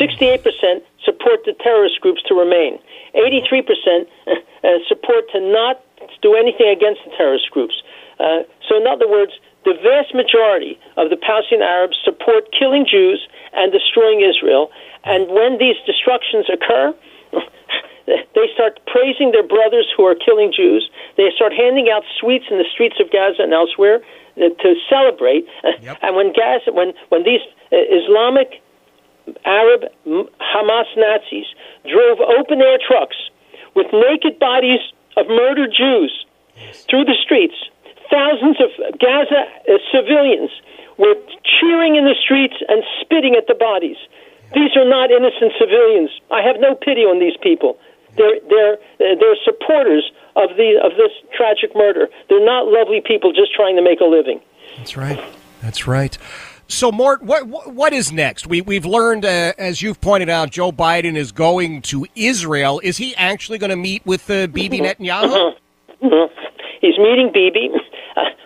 68% 0.00 0.82
support 1.04 1.40
the 1.44 1.54
terrorist 1.60 2.00
groups 2.00 2.22
to 2.28 2.34
remain. 2.34 2.78
83% 3.14 4.06
uh, 4.26 4.78
support 4.88 5.24
to 5.32 5.40
not 5.40 5.80
do 6.22 6.34
anything 6.34 6.68
against 6.68 7.00
the 7.04 7.10
terrorist 7.16 7.50
groups. 7.50 7.82
Uh, 8.18 8.42
so, 8.68 8.76
in 8.76 8.86
other 8.86 9.08
words, 9.08 9.32
the 9.64 9.74
vast 9.82 10.14
majority 10.14 10.78
of 10.96 11.10
the 11.10 11.16
Palestinian 11.16 11.66
Arabs 11.66 11.96
support 12.04 12.52
killing 12.52 12.86
Jews 12.88 13.26
and 13.52 13.72
destroying 13.72 14.20
Israel. 14.20 14.70
And 15.04 15.28
when 15.28 15.58
these 15.58 15.76
destructions 15.86 16.46
occur, 16.52 16.94
they 18.06 18.46
start 18.52 18.80
praising 18.86 19.32
their 19.32 19.46
brothers 19.46 19.88
who 19.96 20.04
are 20.04 20.14
killing 20.14 20.52
Jews. 20.52 20.90
They 21.16 21.30
start 21.34 21.52
handing 21.52 21.88
out 21.88 22.04
sweets 22.20 22.44
in 22.50 22.58
the 22.58 22.68
streets 22.72 22.96
of 23.00 23.10
Gaza 23.10 23.42
and 23.42 23.52
elsewhere 23.52 24.00
uh, 24.36 24.52
to 24.60 24.74
celebrate. 24.88 25.46
Yep. 25.80 25.98
And 26.02 26.16
when 26.16 26.32
Gaza, 26.32 26.72
when 26.72 26.92
when 27.08 27.24
these 27.24 27.42
uh, 27.72 27.76
Islamic 27.76 28.60
Arab 29.44 29.88
Hamas 30.06 30.90
Nazis 30.96 31.46
drove 31.88 32.20
open 32.20 32.60
air 32.60 32.78
trucks 32.78 33.16
with 33.74 33.86
naked 33.92 34.38
bodies 34.38 34.80
of 35.16 35.26
murdered 35.28 35.70
Jews 35.76 36.12
through 36.88 37.04
the 37.04 37.16
streets. 37.22 37.54
Thousands 38.10 38.56
of 38.60 38.70
Gaza 38.98 39.42
uh, 39.42 39.78
civilians 39.90 40.50
were 40.98 41.14
cheering 41.42 41.96
in 41.96 42.04
the 42.04 42.14
streets 42.14 42.54
and 42.68 42.82
spitting 43.00 43.34
at 43.34 43.46
the 43.48 43.54
bodies. 43.54 43.96
These 44.54 44.76
are 44.76 44.88
not 44.88 45.10
innocent 45.10 45.52
civilians. 45.58 46.10
I 46.30 46.42
have 46.42 46.60
no 46.60 46.74
pity 46.74 47.02
on 47.02 47.18
these 47.18 47.36
people. 47.42 47.78
They're 48.16 48.38
they're 48.48 48.74
uh, 48.74 49.18
they're 49.18 49.36
supporters 49.44 50.12
of 50.36 50.50
the 50.56 50.78
of 50.78 50.92
this 50.96 51.10
tragic 51.36 51.74
murder. 51.74 52.08
They're 52.28 52.44
not 52.44 52.66
lovely 52.68 53.02
people 53.04 53.32
just 53.32 53.52
trying 53.52 53.74
to 53.76 53.82
make 53.82 54.00
a 54.00 54.04
living. 54.04 54.40
That's 54.76 54.96
right. 54.96 55.18
That's 55.62 55.86
right. 55.86 56.16
So, 56.66 56.90
Mort, 56.90 57.22
what 57.22 57.46
what 57.46 57.92
is 57.92 58.10
next? 58.10 58.46
We 58.46 58.60
we've 58.60 58.86
learned, 58.86 59.24
uh, 59.24 59.52
as 59.58 59.82
you've 59.82 60.00
pointed 60.00 60.28
out, 60.28 60.50
Joe 60.50 60.72
Biden 60.72 61.16
is 61.16 61.30
going 61.30 61.82
to 61.82 62.06
Israel. 62.14 62.80
Is 62.82 62.96
he 62.96 63.14
actually 63.16 63.58
going 63.58 63.70
to 63.70 63.76
meet 63.76 64.04
with 64.06 64.28
uh, 64.30 64.46
Bibi 64.46 64.78
mm-hmm. 64.78 65.02
Netanyahu? 65.02 65.28
Mm-hmm. 65.28 66.06
Mm-hmm. 66.06 66.34
He's 66.80 66.98
meeting 66.98 67.30
Bibi. 67.32 67.70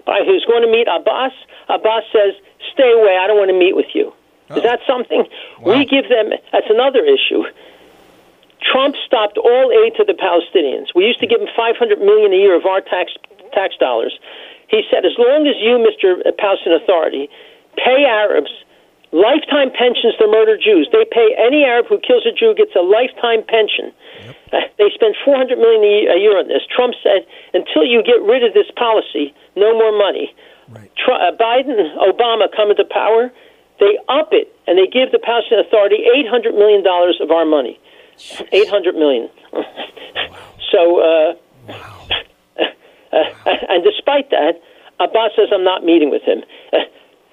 Uh, 0.09 0.25
he's 0.25 0.43
going 0.49 0.63
to 0.63 0.73
meet 0.73 0.89
Abbas. 0.89 1.33
Abbas 1.69 2.03
says, 2.11 2.33
"Stay 2.73 2.91
away. 2.91 3.19
I 3.21 3.27
don't 3.27 3.37
want 3.37 3.51
to 3.51 3.59
meet 3.59 3.77
with 3.77 3.93
you." 3.93 4.11
Oh. 4.49 4.57
Is 4.57 4.63
that 4.63 4.81
something? 4.87 5.29
Wow. 5.61 5.77
We 5.77 5.85
give 5.85 6.09
them. 6.09 6.33
That's 6.51 6.71
another 6.71 7.05
issue. 7.05 7.45
Trump 8.65 8.97
stopped 9.07 9.37
all 9.37 9.69
aid 9.71 9.95
to 9.97 10.05
the 10.05 10.17
Palestinians. 10.17 10.95
We 10.95 11.05
used 11.05 11.21
to 11.21 11.27
give 11.27 11.41
them 11.41 11.49
500 11.55 12.01
million 12.01 12.33
a 12.33 12.37
year 12.37 12.57
of 12.57 12.65
our 12.65 12.81
tax 12.81 13.13
tax 13.53 13.77
dollars. 13.77 14.19
He 14.69 14.83
said, 14.91 15.05
as 15.05 15.17
long 15.17 15.47
as 15.47 15.57
you, 15.61 15.81
Mr. 15.81 16.21
Palestinian 16.37 16.83
Authority, 16.83 17.29
pay 17.77 18.05
Arabs 18.05 18.51
lifetime 19.13 19.73
pensions 19.73 20.15
to 20.21 20.27
murder 20.29 20.57
Jews. 20.57 20.89
They 20.93 21.05
pay 21.09 21.33
any 21.39 21.65
Arab 21.65 21.87
who 21.89 21.99
kills 21.99 22.27
a 22.27 22.33
Jew 22.33 22.55
gets 22.55 22.77
a 22.77 22.85
lifetime 22.85 23.41
pension. 23.45 23.93
Yep. 24.25 24.37
Uh, 24.53 24.57
they 24.77 24.91
spend 24.93 25.17
400 25.25 25.57
million 25.59 26.13
a 26.13 26.19
year 26.21 26.37
on 26.37 26.49
this. 26.49 26.63
Trump 26.69 26.95
said, 27.03 27.25
until 27.55 27.85
you 27.85 28.03
get 28.03 28.21
rid 28.21 28.45
of 28.45 28.53
this 28.53 28.69
policy, 28.77 29.33
no 29.57 29.73
more 29.73 29.97
money. 29.97 30.35
Right. 30.69 30.91
Tr- 30.97 31.17
uh, 31.17 31.33
Biden, 31.33 31.81
Obama 31.97 32.53
come 32.55 32.71
into 32.71 32.85
power, 32.85 33.33
they 33.81 33.97
up 34.09 34.31
it 34.33 34.53
and 34.67 34.77
they 34.77 34.87
give 34.87 35.13
the 35.13 35.19
Palestinian 35.19 35.65
Authority 35.65 36.05
800 36.29 36.55
million 36.55 36.83
dollars 36.83 37.19
of 37.23 37.31
our 37.31 37.47
money. 37.47 37.79
800 38.53 38.95
million. 38.95 39.31
wow. 39.53 39.65
So, 40.73 41.01
uh, 41.01 41.35
wow. 41.69 41.95
Uh, 43.11 43.25
and 43.71 43.83
despite 43.83 44.29
that, 44.29 44.61
Abbas 45.01 45.33
says, 45.35 45.49
I'm 45.51 45.65
not 45.65 45.83
meeting 45.83 46.11
with 46.11 46.21
him. 46.25 46.45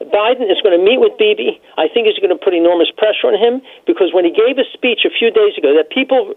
Biden 0.02 0.52
is 0.52 0.60
going 0.60 0.76
to 0.76 0.84
meet 0.84 1.00
with 1.00 1.16
Bibi. 1.18 1.62
I 1.78 1.88
think 1.88 2.08
he's 2.08 2.20
going 2.20 2.36
to 2.36 2.42
put 2.42 2.54
enormous 2.54 2.92
pressure 2.92 3.32
on 3.32 3.40
him 3.40 3.62
because 3.88 4.12
when 4.12 4.26
he 4.26 4.32
gave 4.32 4.60
a 4.60 4.68
speech 4.74 5.08
a 5.08 5.12
few 5.12 5.32
days 5.32 5.56
ago 5.58 5.72
that 5.72 5.90
people 5.90 6.36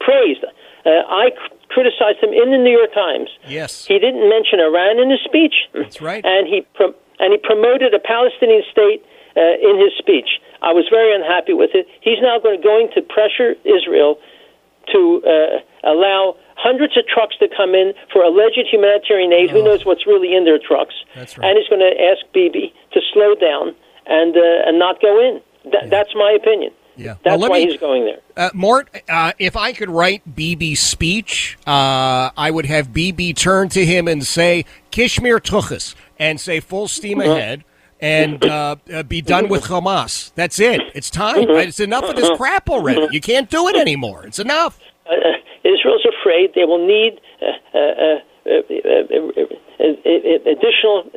praised, 0.00 0.42
uh, 0.42 1.06
I 1.06 1.30
criticized 1.70 2.18
him 2.18 2.34
in 2.34 2.50
the 2.50 2.58
New 2.58 2.74
York 2.74 2.94
Times. 2.94 3.30
Yes, 3.46 3.86
he 3.86 3.98
didn't 3.98 4.28
mention 4.28 4.58
Iran 4.58 4.98
in 4.98 5.10
his 5.10 5.22
speech. 5.22 5.70
That's 5.72 6.00
right, 6.02 6.24
and 6.24 6.46
he 6.46 6.66
pro- 6.74 6.94
and 7.18 7.32
he 7.32 7.38
promoted 7.38 7.94
a 7.94 7.98
Palestinian 7.98 8.62
state 8.70 9.06
uh, 9.36 9.40
in 9.62 9.78
his 9.78 9.94
speech. 9.98 10.42
I 10.62 10.72
was 10.72 10.86
very 10.90 11.14
unhappy 11.14 11.54
with 11.54 11.70
it. 11.74 11.86
He's 12.00 12.18
now 12.20 12.38
going 12.38 12.58
to 12.58 12.62
going 12.62 12.88
to 12.94 13.02
pressure 13.02 13.54
Israel 13.64 14.18
to 14.92 15.22
uh, 15.26 15.90
allow 15.90 16.36
hundreds 16.56 16.96
of 16.96 17.06
trucks 17.06 17.36
to 17.38 17.48
come 17.54 17.74
in 17.74 17.92
for 18.12 18.22
alleged 18.22 18.66
humanitarian 18.70 19.32
aid. 19.32 19.50
Oh. 19.50 19.54
Who 19.54 19.64
knows 19.64 19.84
what's 19.84 20.06
really 20.06 20.34
in 20.34 20.44
their 20.44 20.58
trucks? 20.58 20.94
That's 21.14 21.38
right. 21.38 21.48
And 21.48 21.58
he's 21.58 21.68
going 21.68 21.80
to 21.80 21.94
ask 22.02 22.24
Bibi 22.32 22.74
to 22.92 23.00
slow 23.12 23.34
down 23.34 23.74
and 24.06 24.36
uh, 24.36 24.68
and 24.68 24.78
not 24.78 25.00
go 25.00 25.20
in. 25.20 25.40
Th- 25.62 25.74
yeah. 25.74 25.88
That's 25.88 26.14
my 26.14 26.32
opinion. 26.32 26.72
Yeah, 26.98 27.16
that's 27.22 27.38
well, 27.38 27.50
why 27.50 27.58
me, 27.58 27.70
he's 27.70 27.78
going 27.78 28.06
there. 28.06 28.20
Uh, 28.36 28.50
Mort, 28.54 28.88
uh, 29.06 29.32
if 29.38 29.54
I 29.54 29.74
could 29.74 29.90
write 29.90 30.34
Bibi's 30.34 30.80
speech, 30.80 31.58
uh, 31.66 32.30
I 32.34 32.50
would 32.50 32.64
have 32.64 32.92
Bibi 32.92 33.34
turn 33.34 33.68
to 33.70 33.84
him 33.84 34.08
and 34.08 34.26
say 34.26 34.64
"Kishmir 34.90 35.40
Tuchus" 35.40 35.94
and 36.18 36.40
say 36.40 36.60
"Full 36.60 36.88
steam 36.88 37.20
uh-huh. 37.20 37.32
ahead." 37.32 37.64
and 37.98 38.44
uh, 38.44 38.76
uh, 38.92 39.02
be 39.04 39.22
done 39.22 39.48
with 39.48 39.64
Hamas. 39.64 40.30
That's 40.34 40.60
it. 40.60 40.82
It's 40.94 41.08
time. 41.08 41.36
Mm-hmm. 41.36 41.68
It's 41.68 41.80
enough 41.80 42.04
of 42.04 42.14
this 42.14 42.28
crap 42.36 42.68
already. 42.68 43.08
You 43.10 43.22
can't 43.22 43.48
do 43.48 43.68
it 43.68 43.76
anymore. 43.76 44.26
It's 44.26 44.38
enough. 44.38 44.78
Uh, 45.66 45.70
uh 45.70 45.74
Israel's 45.74 46.06
afraid 46.06 46.54
they 46.54 46.64
will 46.64 46.86
need 46.86 47.20
uh, 47.42 47.78
uh, 47.78 48.20
additional 50.46 51.10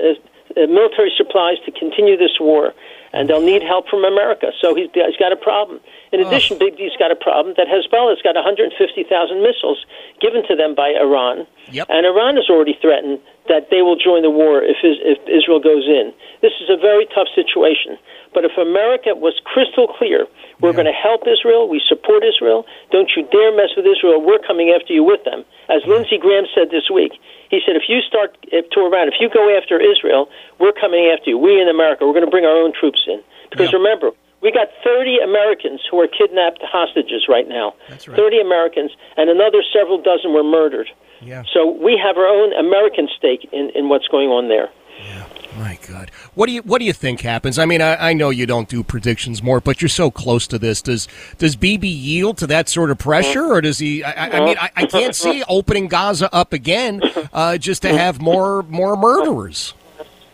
military 0.56 1.12
supplies 1.16 1.58
to 1.66 1.72
continue 1.72 2.18
this 2.18 2.40
war, 2.40 2.74
and 3.14 3.30
they'll 3.30 3.46
need 3.46 3.62
help 3.62 3.88
from 3.88 4.04
America. 4.04 4.52
So 4.60 4.76
he's, 4.76 4.90
he's 4.94 5.18
got 5.18 5.32
a 5.32 5.36
problem. 5.36 5.80
In 6.12 6.20
addition, 6.22 6.58
oh. 6.60 6.66
Bibi's 6.66 6.98
got 6.98 7.12
a 7.12 7.16
problem 7.16 7.54
that 7.58 7.68
Hezbollah's 7.68 8.22
got 8.22 8.36
150,000 8.36 9.44
missiles 9.44 9.86
given 10.20 10.42
to 10.48 10.56
them 10.56 10.76
by 10.76 10.90
Iran, 11.00 11.46
yep. 11.72 11.88
and 11.90 12.06
Iran 12.06 12.36
has 12.36 12.50
already 12.50 12.78
threatened 12.82 13.20
that 13.50 13.74
they 13.74 13.82
will 13.82 13.98
join 13.98 14.22
the 14.22 14.30
war 14.30 14.62
if, 14.62 14.78
if 14.86 15.18
Israel 15.26 15.60
goes 15.60 15.90
in. 15.90 16.14
This 16.40 16.54
is 16.62 16.70
a 16.70 16.78
very 16.78 17.10
tough 17.12 17.28
situation. 17.34 17.98
But 18.32 18.46
if 18.46 18.54
America 18.56 19.18
was 19.18 19.34
crystal 19.44 19.90
clear, 19.90 20.30
we're 20.62 20.70
yeah. 20.70 20.86
going 20.86 20.92
to 20.94 20.96
help 20.96 21.26
Israel, 21.26 21.68
we 21.68 21.82
support 21.82 22.24
Israel, 22.24 22.64
don't 22.94 23.10
you 23.18 23.26
dare 23.34 23.50
mess 23.52 23.74
with 23.76 23.90
Israel, 23.90 24.22
we're 24.22 24.40
coming 24.46 24.70
after 24.70 24.94
you 24.94 25.04
with 25.04 25.26
them. 25.26 25.44
As 25.68 25.82
Lindsey 25.90 26.22
Graham 26.22 26.46
said 26.54 26.70
this 26.70 26.88
week, 26.94 27.18
he 27.50 27.60
said, 27.66 27.76
if 27.76 27.90
you 27.90 28.06
start 28.06 28.38
to 28.54 28.78
Iran, 28.86 29.10
if 29.10 29.18
you 29.20 29.28
go 29.34 29.50
after 29.50 29.82
Israel, 29.82 30.30
we're 30.62 30.78
coming 30.78 31.10
after 31.10 31.34
you. 31.34 31.38
We 31.38 31.60
in 31.60 31.68
America, 31.68 32.06
we're 32.06 32.14
going 32.14 32.30
to 32.30 32.32
bring 32.32 32.46
our 32.46 32.56
own 32.56 32.72
troops 32.72 33.02
in. 33.10 33.20
Because 33.50 33.74
yeah. 33.74 33.82
remember, 33.82 34.14
we 34.42 34.52
got 34.52 34.68
30 34.84 35.20
Americans 35.24 35.82
who 35.90 36.00
are 36.00 36.08
kidnapped 36.08 36.62
hostages 36.64 37.28
right 37.28 37.48
now. 37.48 37.74
That's 37.90 38.08
right. 38.08 38.18
30 38.18 38.42
Americans, 38.42 38.92
and 39.18 39.30
another 39.30 39.64
several 39.74 40.02
dozen 40.02 40.34
were 40.34 40.44
murdered. 40.44 40.90
Yeah. 41.22 41.44
So 41.54 41.70
we 41.70 42.00
have 42.02 42.18
our 42.18 42.28
own 42.28 42.54
American 42.54 43.10
stake 43.18 43.48
in, 43.52 43.72
in 43.76 43.90
what's 43.90 44.08
going 44.08 44.30
on 44.30 44.48
there. 44.48 44.70
Yeah. 45.00 45.26
My 45.58 45.80
God, 45.88 46.12
what 46.36 46.46
do 46.46 46.54
you 46.54 46.62
what 46.62 46.78
do 46.80 46.86
you 46.86 46.94
think 46.94 47.22
happens? 47.22 47.58
I 47.58 47.66
mean, 47.66 47.82
I, 47.82 48.10
I, 48.10 48.14
know 48.14 48.30
you 48.30 48.46
don't 48.46 48.70
do 48.70 48.84
predictions 48.84 49.42
Mort, 49.42 49.64
but 49.64 49.82
you're 49.82 49.90
so 49.90 50.12
close 50.12 50.46
to 50.48 50.60
this. 50.60 50.82
Does 50.82 51.08
does 51.40 51.56
Bibi 51.56 51.90
yield 51.90 52.38
to 52.38 52.48
that 52.48 52.70
sort 52.70 52.92
of 52.92 53.00
pressure, 53.00 53.46
or 53.46 53.60
does 53.60 53.80
he? 53.80 54.04
I, 54.04 54.38
I 54.38 54.46
mean, 54.46 54.58
I, 54.60 54.70
I, 54.76 54.86
can't 54.86 55.16
see 55.16 55.44
opening 55.50 55.88
Gaza 55.88 56.34
up 56.34 56.54
again 56.54 57.02
uh, 57.34 57.58
just 57.58 57.82
to 57.82 57.98
have 57.98 58.22
more 58.22 58.62
more 58.64 58.96
murderers. 58.96 59.74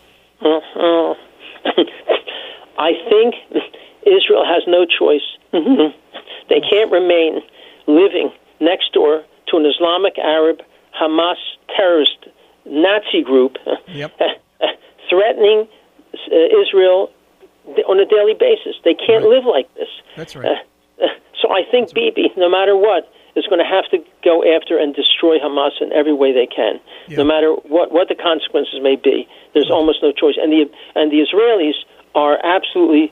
I 2.77 2.91
think 3.09 3.35
Israel 4.05 4.45
has 4.45 4.63
no 4.67 4.85
choice. 4.85 5.25
they 6.49 6.61
can't 6.61 6.91
remain 6.91 7.41
living 7.87 8.31
next 8.59 8.93
door 8.93 9.23
to 9.47 9.57
an 9.57 9.65
Islamic 9.65 10.17
Arab 10.17 10.61
Hamas 10.99 11.35
terrorist 11.75 12.17
Nazi 12.65 13.21
group 13.23 13.57
Yep. 13.87 14.13
threatening 15.09 15.67
uh, 16.31 16.61
Israel 16.61 17.11
on 17.87 17.99
a 17.99 18.05
daily 18.05 18.33
basis. 18.33 18.75
They 18.83 18.93
can't 18.95 19.23
Right. 19.23 19.35
live 19.35 19.45
like 19.45 19.73
this. 19.75 19.89
That's 20.15 20.35
right. 20.35 20.57
Uh, 21.01 21.07
so 21.41 21.51
I 21.51 21.63
think 21.69 21.93
Bibi, 21.93 22.31
no 22.37 22.49
matter 22.49 22.75
what, 22.75 23.11
is 23.35 23.45
going 23.47 23.59
to 23.59 23.67
have 23.67 23.85
to 23.91 23.97
go 24.23 24.43
after 24.55 24.77
and 24.77 24.95
destroy 24.95 25.37
Hamas 25.39 25.71
in 25.81 25.91
every 25.91 26.13
way 26.13 26.31
they 26.31 26.47
can, 26.47 26.79
Yeah. 27.09 27.17
no 27.17 27.23
matter 27.25 27.51
what, 27.67 27.91
what 27.91 28.07
the 28.07 28.15
consequences 28.15 28.79
may 28.81 28.95
be. 28.95 29.27
There's 29.53 29.69
almost 29.69 30.01
no 30.01 30.11
choice, 30.11 30.35
and 30.41 30.51
the 30.53 30.69
and 30.95 31.11
the 31.11 31.19
Israelis 31.25 31.75
are 32.15 32.39
absolutely 32.43 33.11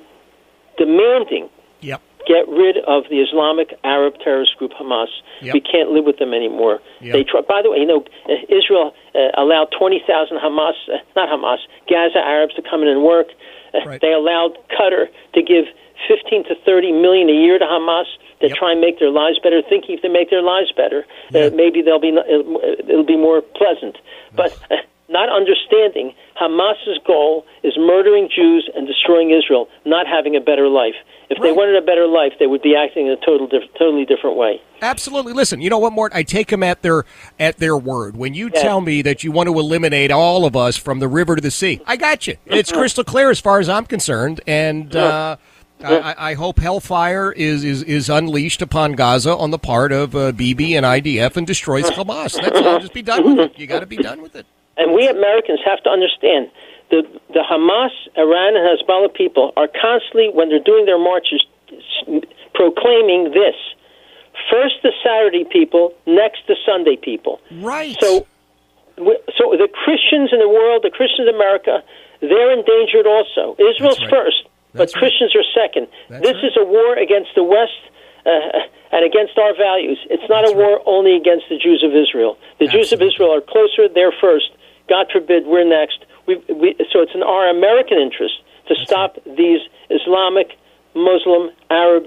demanding 0.78 1.50
Yep. 1.82 2.02
get 2.28 2.48
rid 2.48 2.78
of 2.88 3.04
the 3.10 3.20
Islamic 3.20 3.74
Arab 3.84 4.16
terrorist 4.24 4.56
group 4.58 4.72
Hamas. 4.80 5.08
Yep. 5.42 5.54
We 5.54 5.60
can't 5.62 5.92
live 5.92 6.06
with 6.06 6.18
them 6.20 6.34
anymore. 6.34 6.80
Yep. 7.02 7.14
They 7.14 7.24
try, 7.24 7.42
by 7.42 7.62
the 7.62 7.72
way, 7.72 7.80
you 7.80 7.86
know, 7.86 8.06
uh, 8.30 8.34
Israel 8.48 8.94
uh, 9.14 9.20
allowed 9.42 9.68
20,000 9.78 10.38
Hamas, 10.40 10.74
uh, 10.88 10.98
not 11.16 11.28
Hamas, 11.30 11.60
Gaza 11.90 12.20
Arabs 12.20 12.54
to 12.56 12.62
come 12.62 12.82
in 12.82 12.88
and 12.88 13.04
work. 13.04 13.28
Uh, 13.74 13.80
Right. 13.86 14.00
They 14.00 14.14
allowed 14.14 14.58
Qatar 14.70 15.08
to 15.34 15.42
give 15.42 15.66
15 16.08 16.44
to 16.46 16.56
30 16.64 16.92
million 16.94 17.28
a 17.30 17.34
year 17.34 17.58
to 17.60 17.66
Hamas 17.66 18.06
to 18.42 18.48
Yep. 18.48 18.58
try 18.58 18.72
and 18.72 18.80
make 18.82 19.00
their 19.00 19.10
lives 19.12 19.40
better, 19.40 19.62
thinking 19.62 19.96
if 19.96 20.02
they 20.02 20.10
make 20.10 20.30
their 20.30 20.42
lives 20.44 20.72
better, 20.72 21.06
Yeah. 21.32 21.46
uh, 21.48 21.50
maybe 21.54 21.82
they'll 21.82 22.00
be 22.00 22.10
it'll, 22.10 22.62
it'll 22.88 23.04
be 23.04 23.18
more 23.18 23.42
pleasant. 23.42 23.98
But 24.36 24.52
uh, 24.72 24.78
not 25.14 25.30
understanding 25.30 26.14
Hamas's 26.42 27.00
goal 27.06 27.46
is 27.64 27.74
murdering 27.78 28.28
Jews 28.36 28.70
and 28.76 28.86
destroying 28.88 29.30
Israel, 29.32 29.70
not 29.86 30.08
having 30.08 30.36
a 30.36 30.42
better 30.42 30.68
life. 30.68 30.96
If 31.30 31.42
they 31.42 31.52
wanted 31.52 31.76
a 31.82 31.86
better 31.86 32.06
life, 32.06 32.34
they 32.40 32.48
would 32.48 32.62
be 32.62 32.76
acting 32.76 33.08
in 33.08 33.14
a 33.14 33.16
total 33.26 33.48
diff- 33.48 33.72
totally 33.80 34.06
different 34.06 34.36
way. 34.36 34.62
Absolutely. 34.82 35.34
Listen, 35.34 35.62
you 35.62 35.70
know 35.70 35.80
what, 35.80 35.94
Mort? 35.94 36.12
I 36.14 36.24
take 36.24 36.50
them 36.50 36.62
at 36.64 36.82
their 36.82 37.06
at 37.40 37.58
their 37.58 37.78
word. 37.78 38.18
When 38.18 38.34
you 38.34 38.52
Yeah. 38.54 38.62
tell 38.62 38.82
me 38.82 39.02
that 39.04 39.24
you 39.24 39.32
want 39.32 39.48
to 39.48 39.58
eliminate 39.58 40.12
all 40.12 40.46
of 40.46 40.56
us 40.56 40.76
from 40.78 41.00
the 41.00 41.08
river 41.08 41.36
to 41.36 41.42
the 41.42 41.50
sea, 41.52 41.80
I 41.88 41.96
got 41.96 42.28
you. 42.28 42.36
It's 42.46 42.72
crystal 42.72 43.04
clear 43.04 43.30
as 43.32 43.40
far 43.40 43.60
as 43.60 43.70
I'm 43.70 43.86
concerned, 43.86 44.42
and 44.46 44.96
uh, 44.96 45.38
I, 45.84 45.96
I- 45.98 46.30
I 46.30 46.34
hope 46.36 46.60
hellfire 46.60 47.32
is, 47.32 47.64
is 47.64 47.82
is 47.84 48.10
unleashed 48.10 48.62
upon 48.62 48.92
Gaza 48.94 49.36
on 49.36 49.50
the 49.52 49.60
part 49.60 49.92
of 49.92 50.16
uh, 50.16 50.34
Bibi 50.34 50.76
and 50.76 50.86
IDF 50.86 51.36
and 51.38 51.48
destroys 51.48 51.90
Hamas. 51.90 52.40
That's 52.40 52.60
all. 52.60 52.80
Just 52.80 52.94
be 52.94 53.02
done 53.02 53.24
with 53.26 53.40
it. 53.52 53.60
You 53.60 53.66
got 53.66 53.80
to 53.80 53.86
be 53.88 53.98
done 53.98 54.22
with 54.22 54.36
it. 54.36 54.46
And 54.78 54.94
we 54.94 55.08
Americans 55.08 55.60
have 55.66 55.82
to 55.84 55.90
understand 55.90 56.50
the 56.90 57.04
the 57.30 57.42
Hamas, 57.42 57.94
Iran, 58.18 58.56
and 58.56 58.66
Hezbollah 58.66 59.14
people 59.14 59.54
are 59.58 59.68
constantly, 59.68 60.30
when 60.30 60.50
they're 60.50 60.64
doing 60.64 60.86
their 60.86 61.00
marches, 61.00 61.46
proclaiming 62.54 63.32
this: 63.34 63.58
first 64.50 64.76
the 64.84 64.92
Saturday 65.04 65.46
people, 65.46 65.94
next 66.06 66.42
the 66.48 66.56
Sunday 66.66 66.96
people. 66.96 67.40
Right. 67.52 67.96
So, 68.00 68.26
so 68.98 69.44
the 69.58 69.70
Christians 69.72 70.30
in 70.34 70.40
the 70.40 70.50
world, 70.50 70.84
the 70.84 70.92
Christians 70.92 71.30
in 71.30 71.36
America, 71.36 71.84
they're 72.22 72.52
endangered 72.52 73.08
also. 73.08 73.58
Israel's 73.58 74.02
right. 74.02 74.10
first, 74.10 74.42
That's 74.74 74.94
but 74.94 75.02
right. 75.02 75.02
Christians 75.02 75.36
are 75.36 75.48
second. 75.54 75.88
That's 76.10 76.22
this 76.22 76.36
right. 76.36 76.46
is 76.46 76.54
a 76.58 76.66
war 76.66 76.98
against 76.98 77.30
the 77.36 77.44
West. 77.44 77.82
Uh, 78.26 78.64
and 78.94 79.04
against 79.04 79.38
our 79.38 79.58
values. 79.58 79.98
It's 80.10 80.24
not 80.30 80.46
That's 80.46 80.54
a 80.54 80.56
war 80.56 80.80
only 80.86 81.18
against 81.18 81.50
the 81.50 81.58
Jews 81.58 81.84
of 81.84 81.92
Israel. 81.92 82.38
The 82.60 82.68
Jews 82.68 82.94
of 82.94 83.02
Israel 83.02 83.34
are 83.34 83.42
closer, 83.42 83.90
they're 83.90 84.14
first. 84.22 84.52
God 84.90 85.08
forbid 85.12 85.46
we're 85.46 85.68
next. 85.68 86.06
We, 86.28 86.38
we, 86.50 86.76
so 86.92 87.02
it's 87.02 87.14
in 87.14 87.24
our 87.24 87.50
American 87.50 87.98
interest 87.98 88.36
to 88.68 88.76
stop 88.84 89.18
these 89.26 89.60
Islamic, 89.90 90.58
Muslim, 90.96 91.52
Arab, 91.70 92.06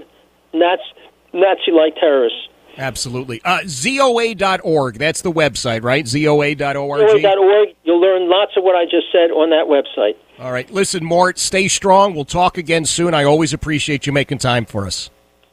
Nazi 0.53 1.71
like 1.71 1.95
terrorists. 1.95 2.47
Absolutely. 2.77 3.41
Uh, 3.43 3.61
ZOA.org. 3.61 4.99
That's 4.99 5.21
the 5.21 5.31
website, 5.31 5.83
right? 5.83 6.05
ZOA.org. 6.05 7.01
Org. 7.01 7.75
You'll 7.83 7.99
learn 8.01 8.29
lots 8.29 8.51
of 8.55 8.63
what 8.63 8.75
I 8.75 8.85
just 8.85 9.11
said 9.11 9.31
on 9.31 9.49
that 9.49 9.65
website. 9.65 10.15
All 10.39 10.51
right. 10.51 10.69
Listen, 10.69 11.03
Mort, 11.03 11.39
stay 11.39 11.67
strong. 11.67 12.13
We'll 12.13 12.25
talk 12.25 12.57
again 12.57 12.85
soon. 12.85 13.13
I 13.13 13.23
always 13.23 13.53
appreciate 13.53 14.05
you 14.05 14.13
making 14.13 14.37
time 14.37 14.65
for 14.65 14.85
us. 14.85 15.09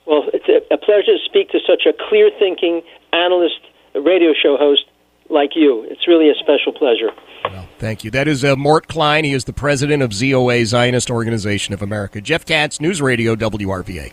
Well, 0.06 0.24
it's 0.34 0.48
a, 0.48 0.74
a 0.74 0.76
pleasure 0.76 1.16
to 1.16 1.24
speak 1.24 1.50
to 1.50 1.60
such 1.66 1.84
a 1.86 1.94
clear 2.08 2.30
thinking 2.38 2.82
analyst, 3.12 3.60
radio 3.94 4.34
show 4.34 4.56
host 4.58 4.84
like 5.30 5.50
you. 5.54 5.84
It's 5.84 6.06
really 6.06 6.30
a 6.30 6.34
special 6.34 6.72
pleasure. 6.72 7.10
Well, 7.44 7.68
thank 7.78 8.04
you. 8.04 8.10
That 8.10 8.26
is 8.26 8.44
uh, 8.44 8.56
Mort 8.56 8.88
Klein. 8.88 9.24
He 9.24 9.32
is 9.32 9.44
the 9.44 9.52
president 9.52 10.02
of 10.02 10.10
ZOA, 10.10 10.64
Zionist 10.64 11.10
Organization 11.10 11.74
of 11.74 11.82
America. 11.82 12.20
Jeff 12.20 12.46
Katz, 12.46 12.80
News 12.80 13.02
Radio, 13.02 13.36
WRVA. 13.36 14.12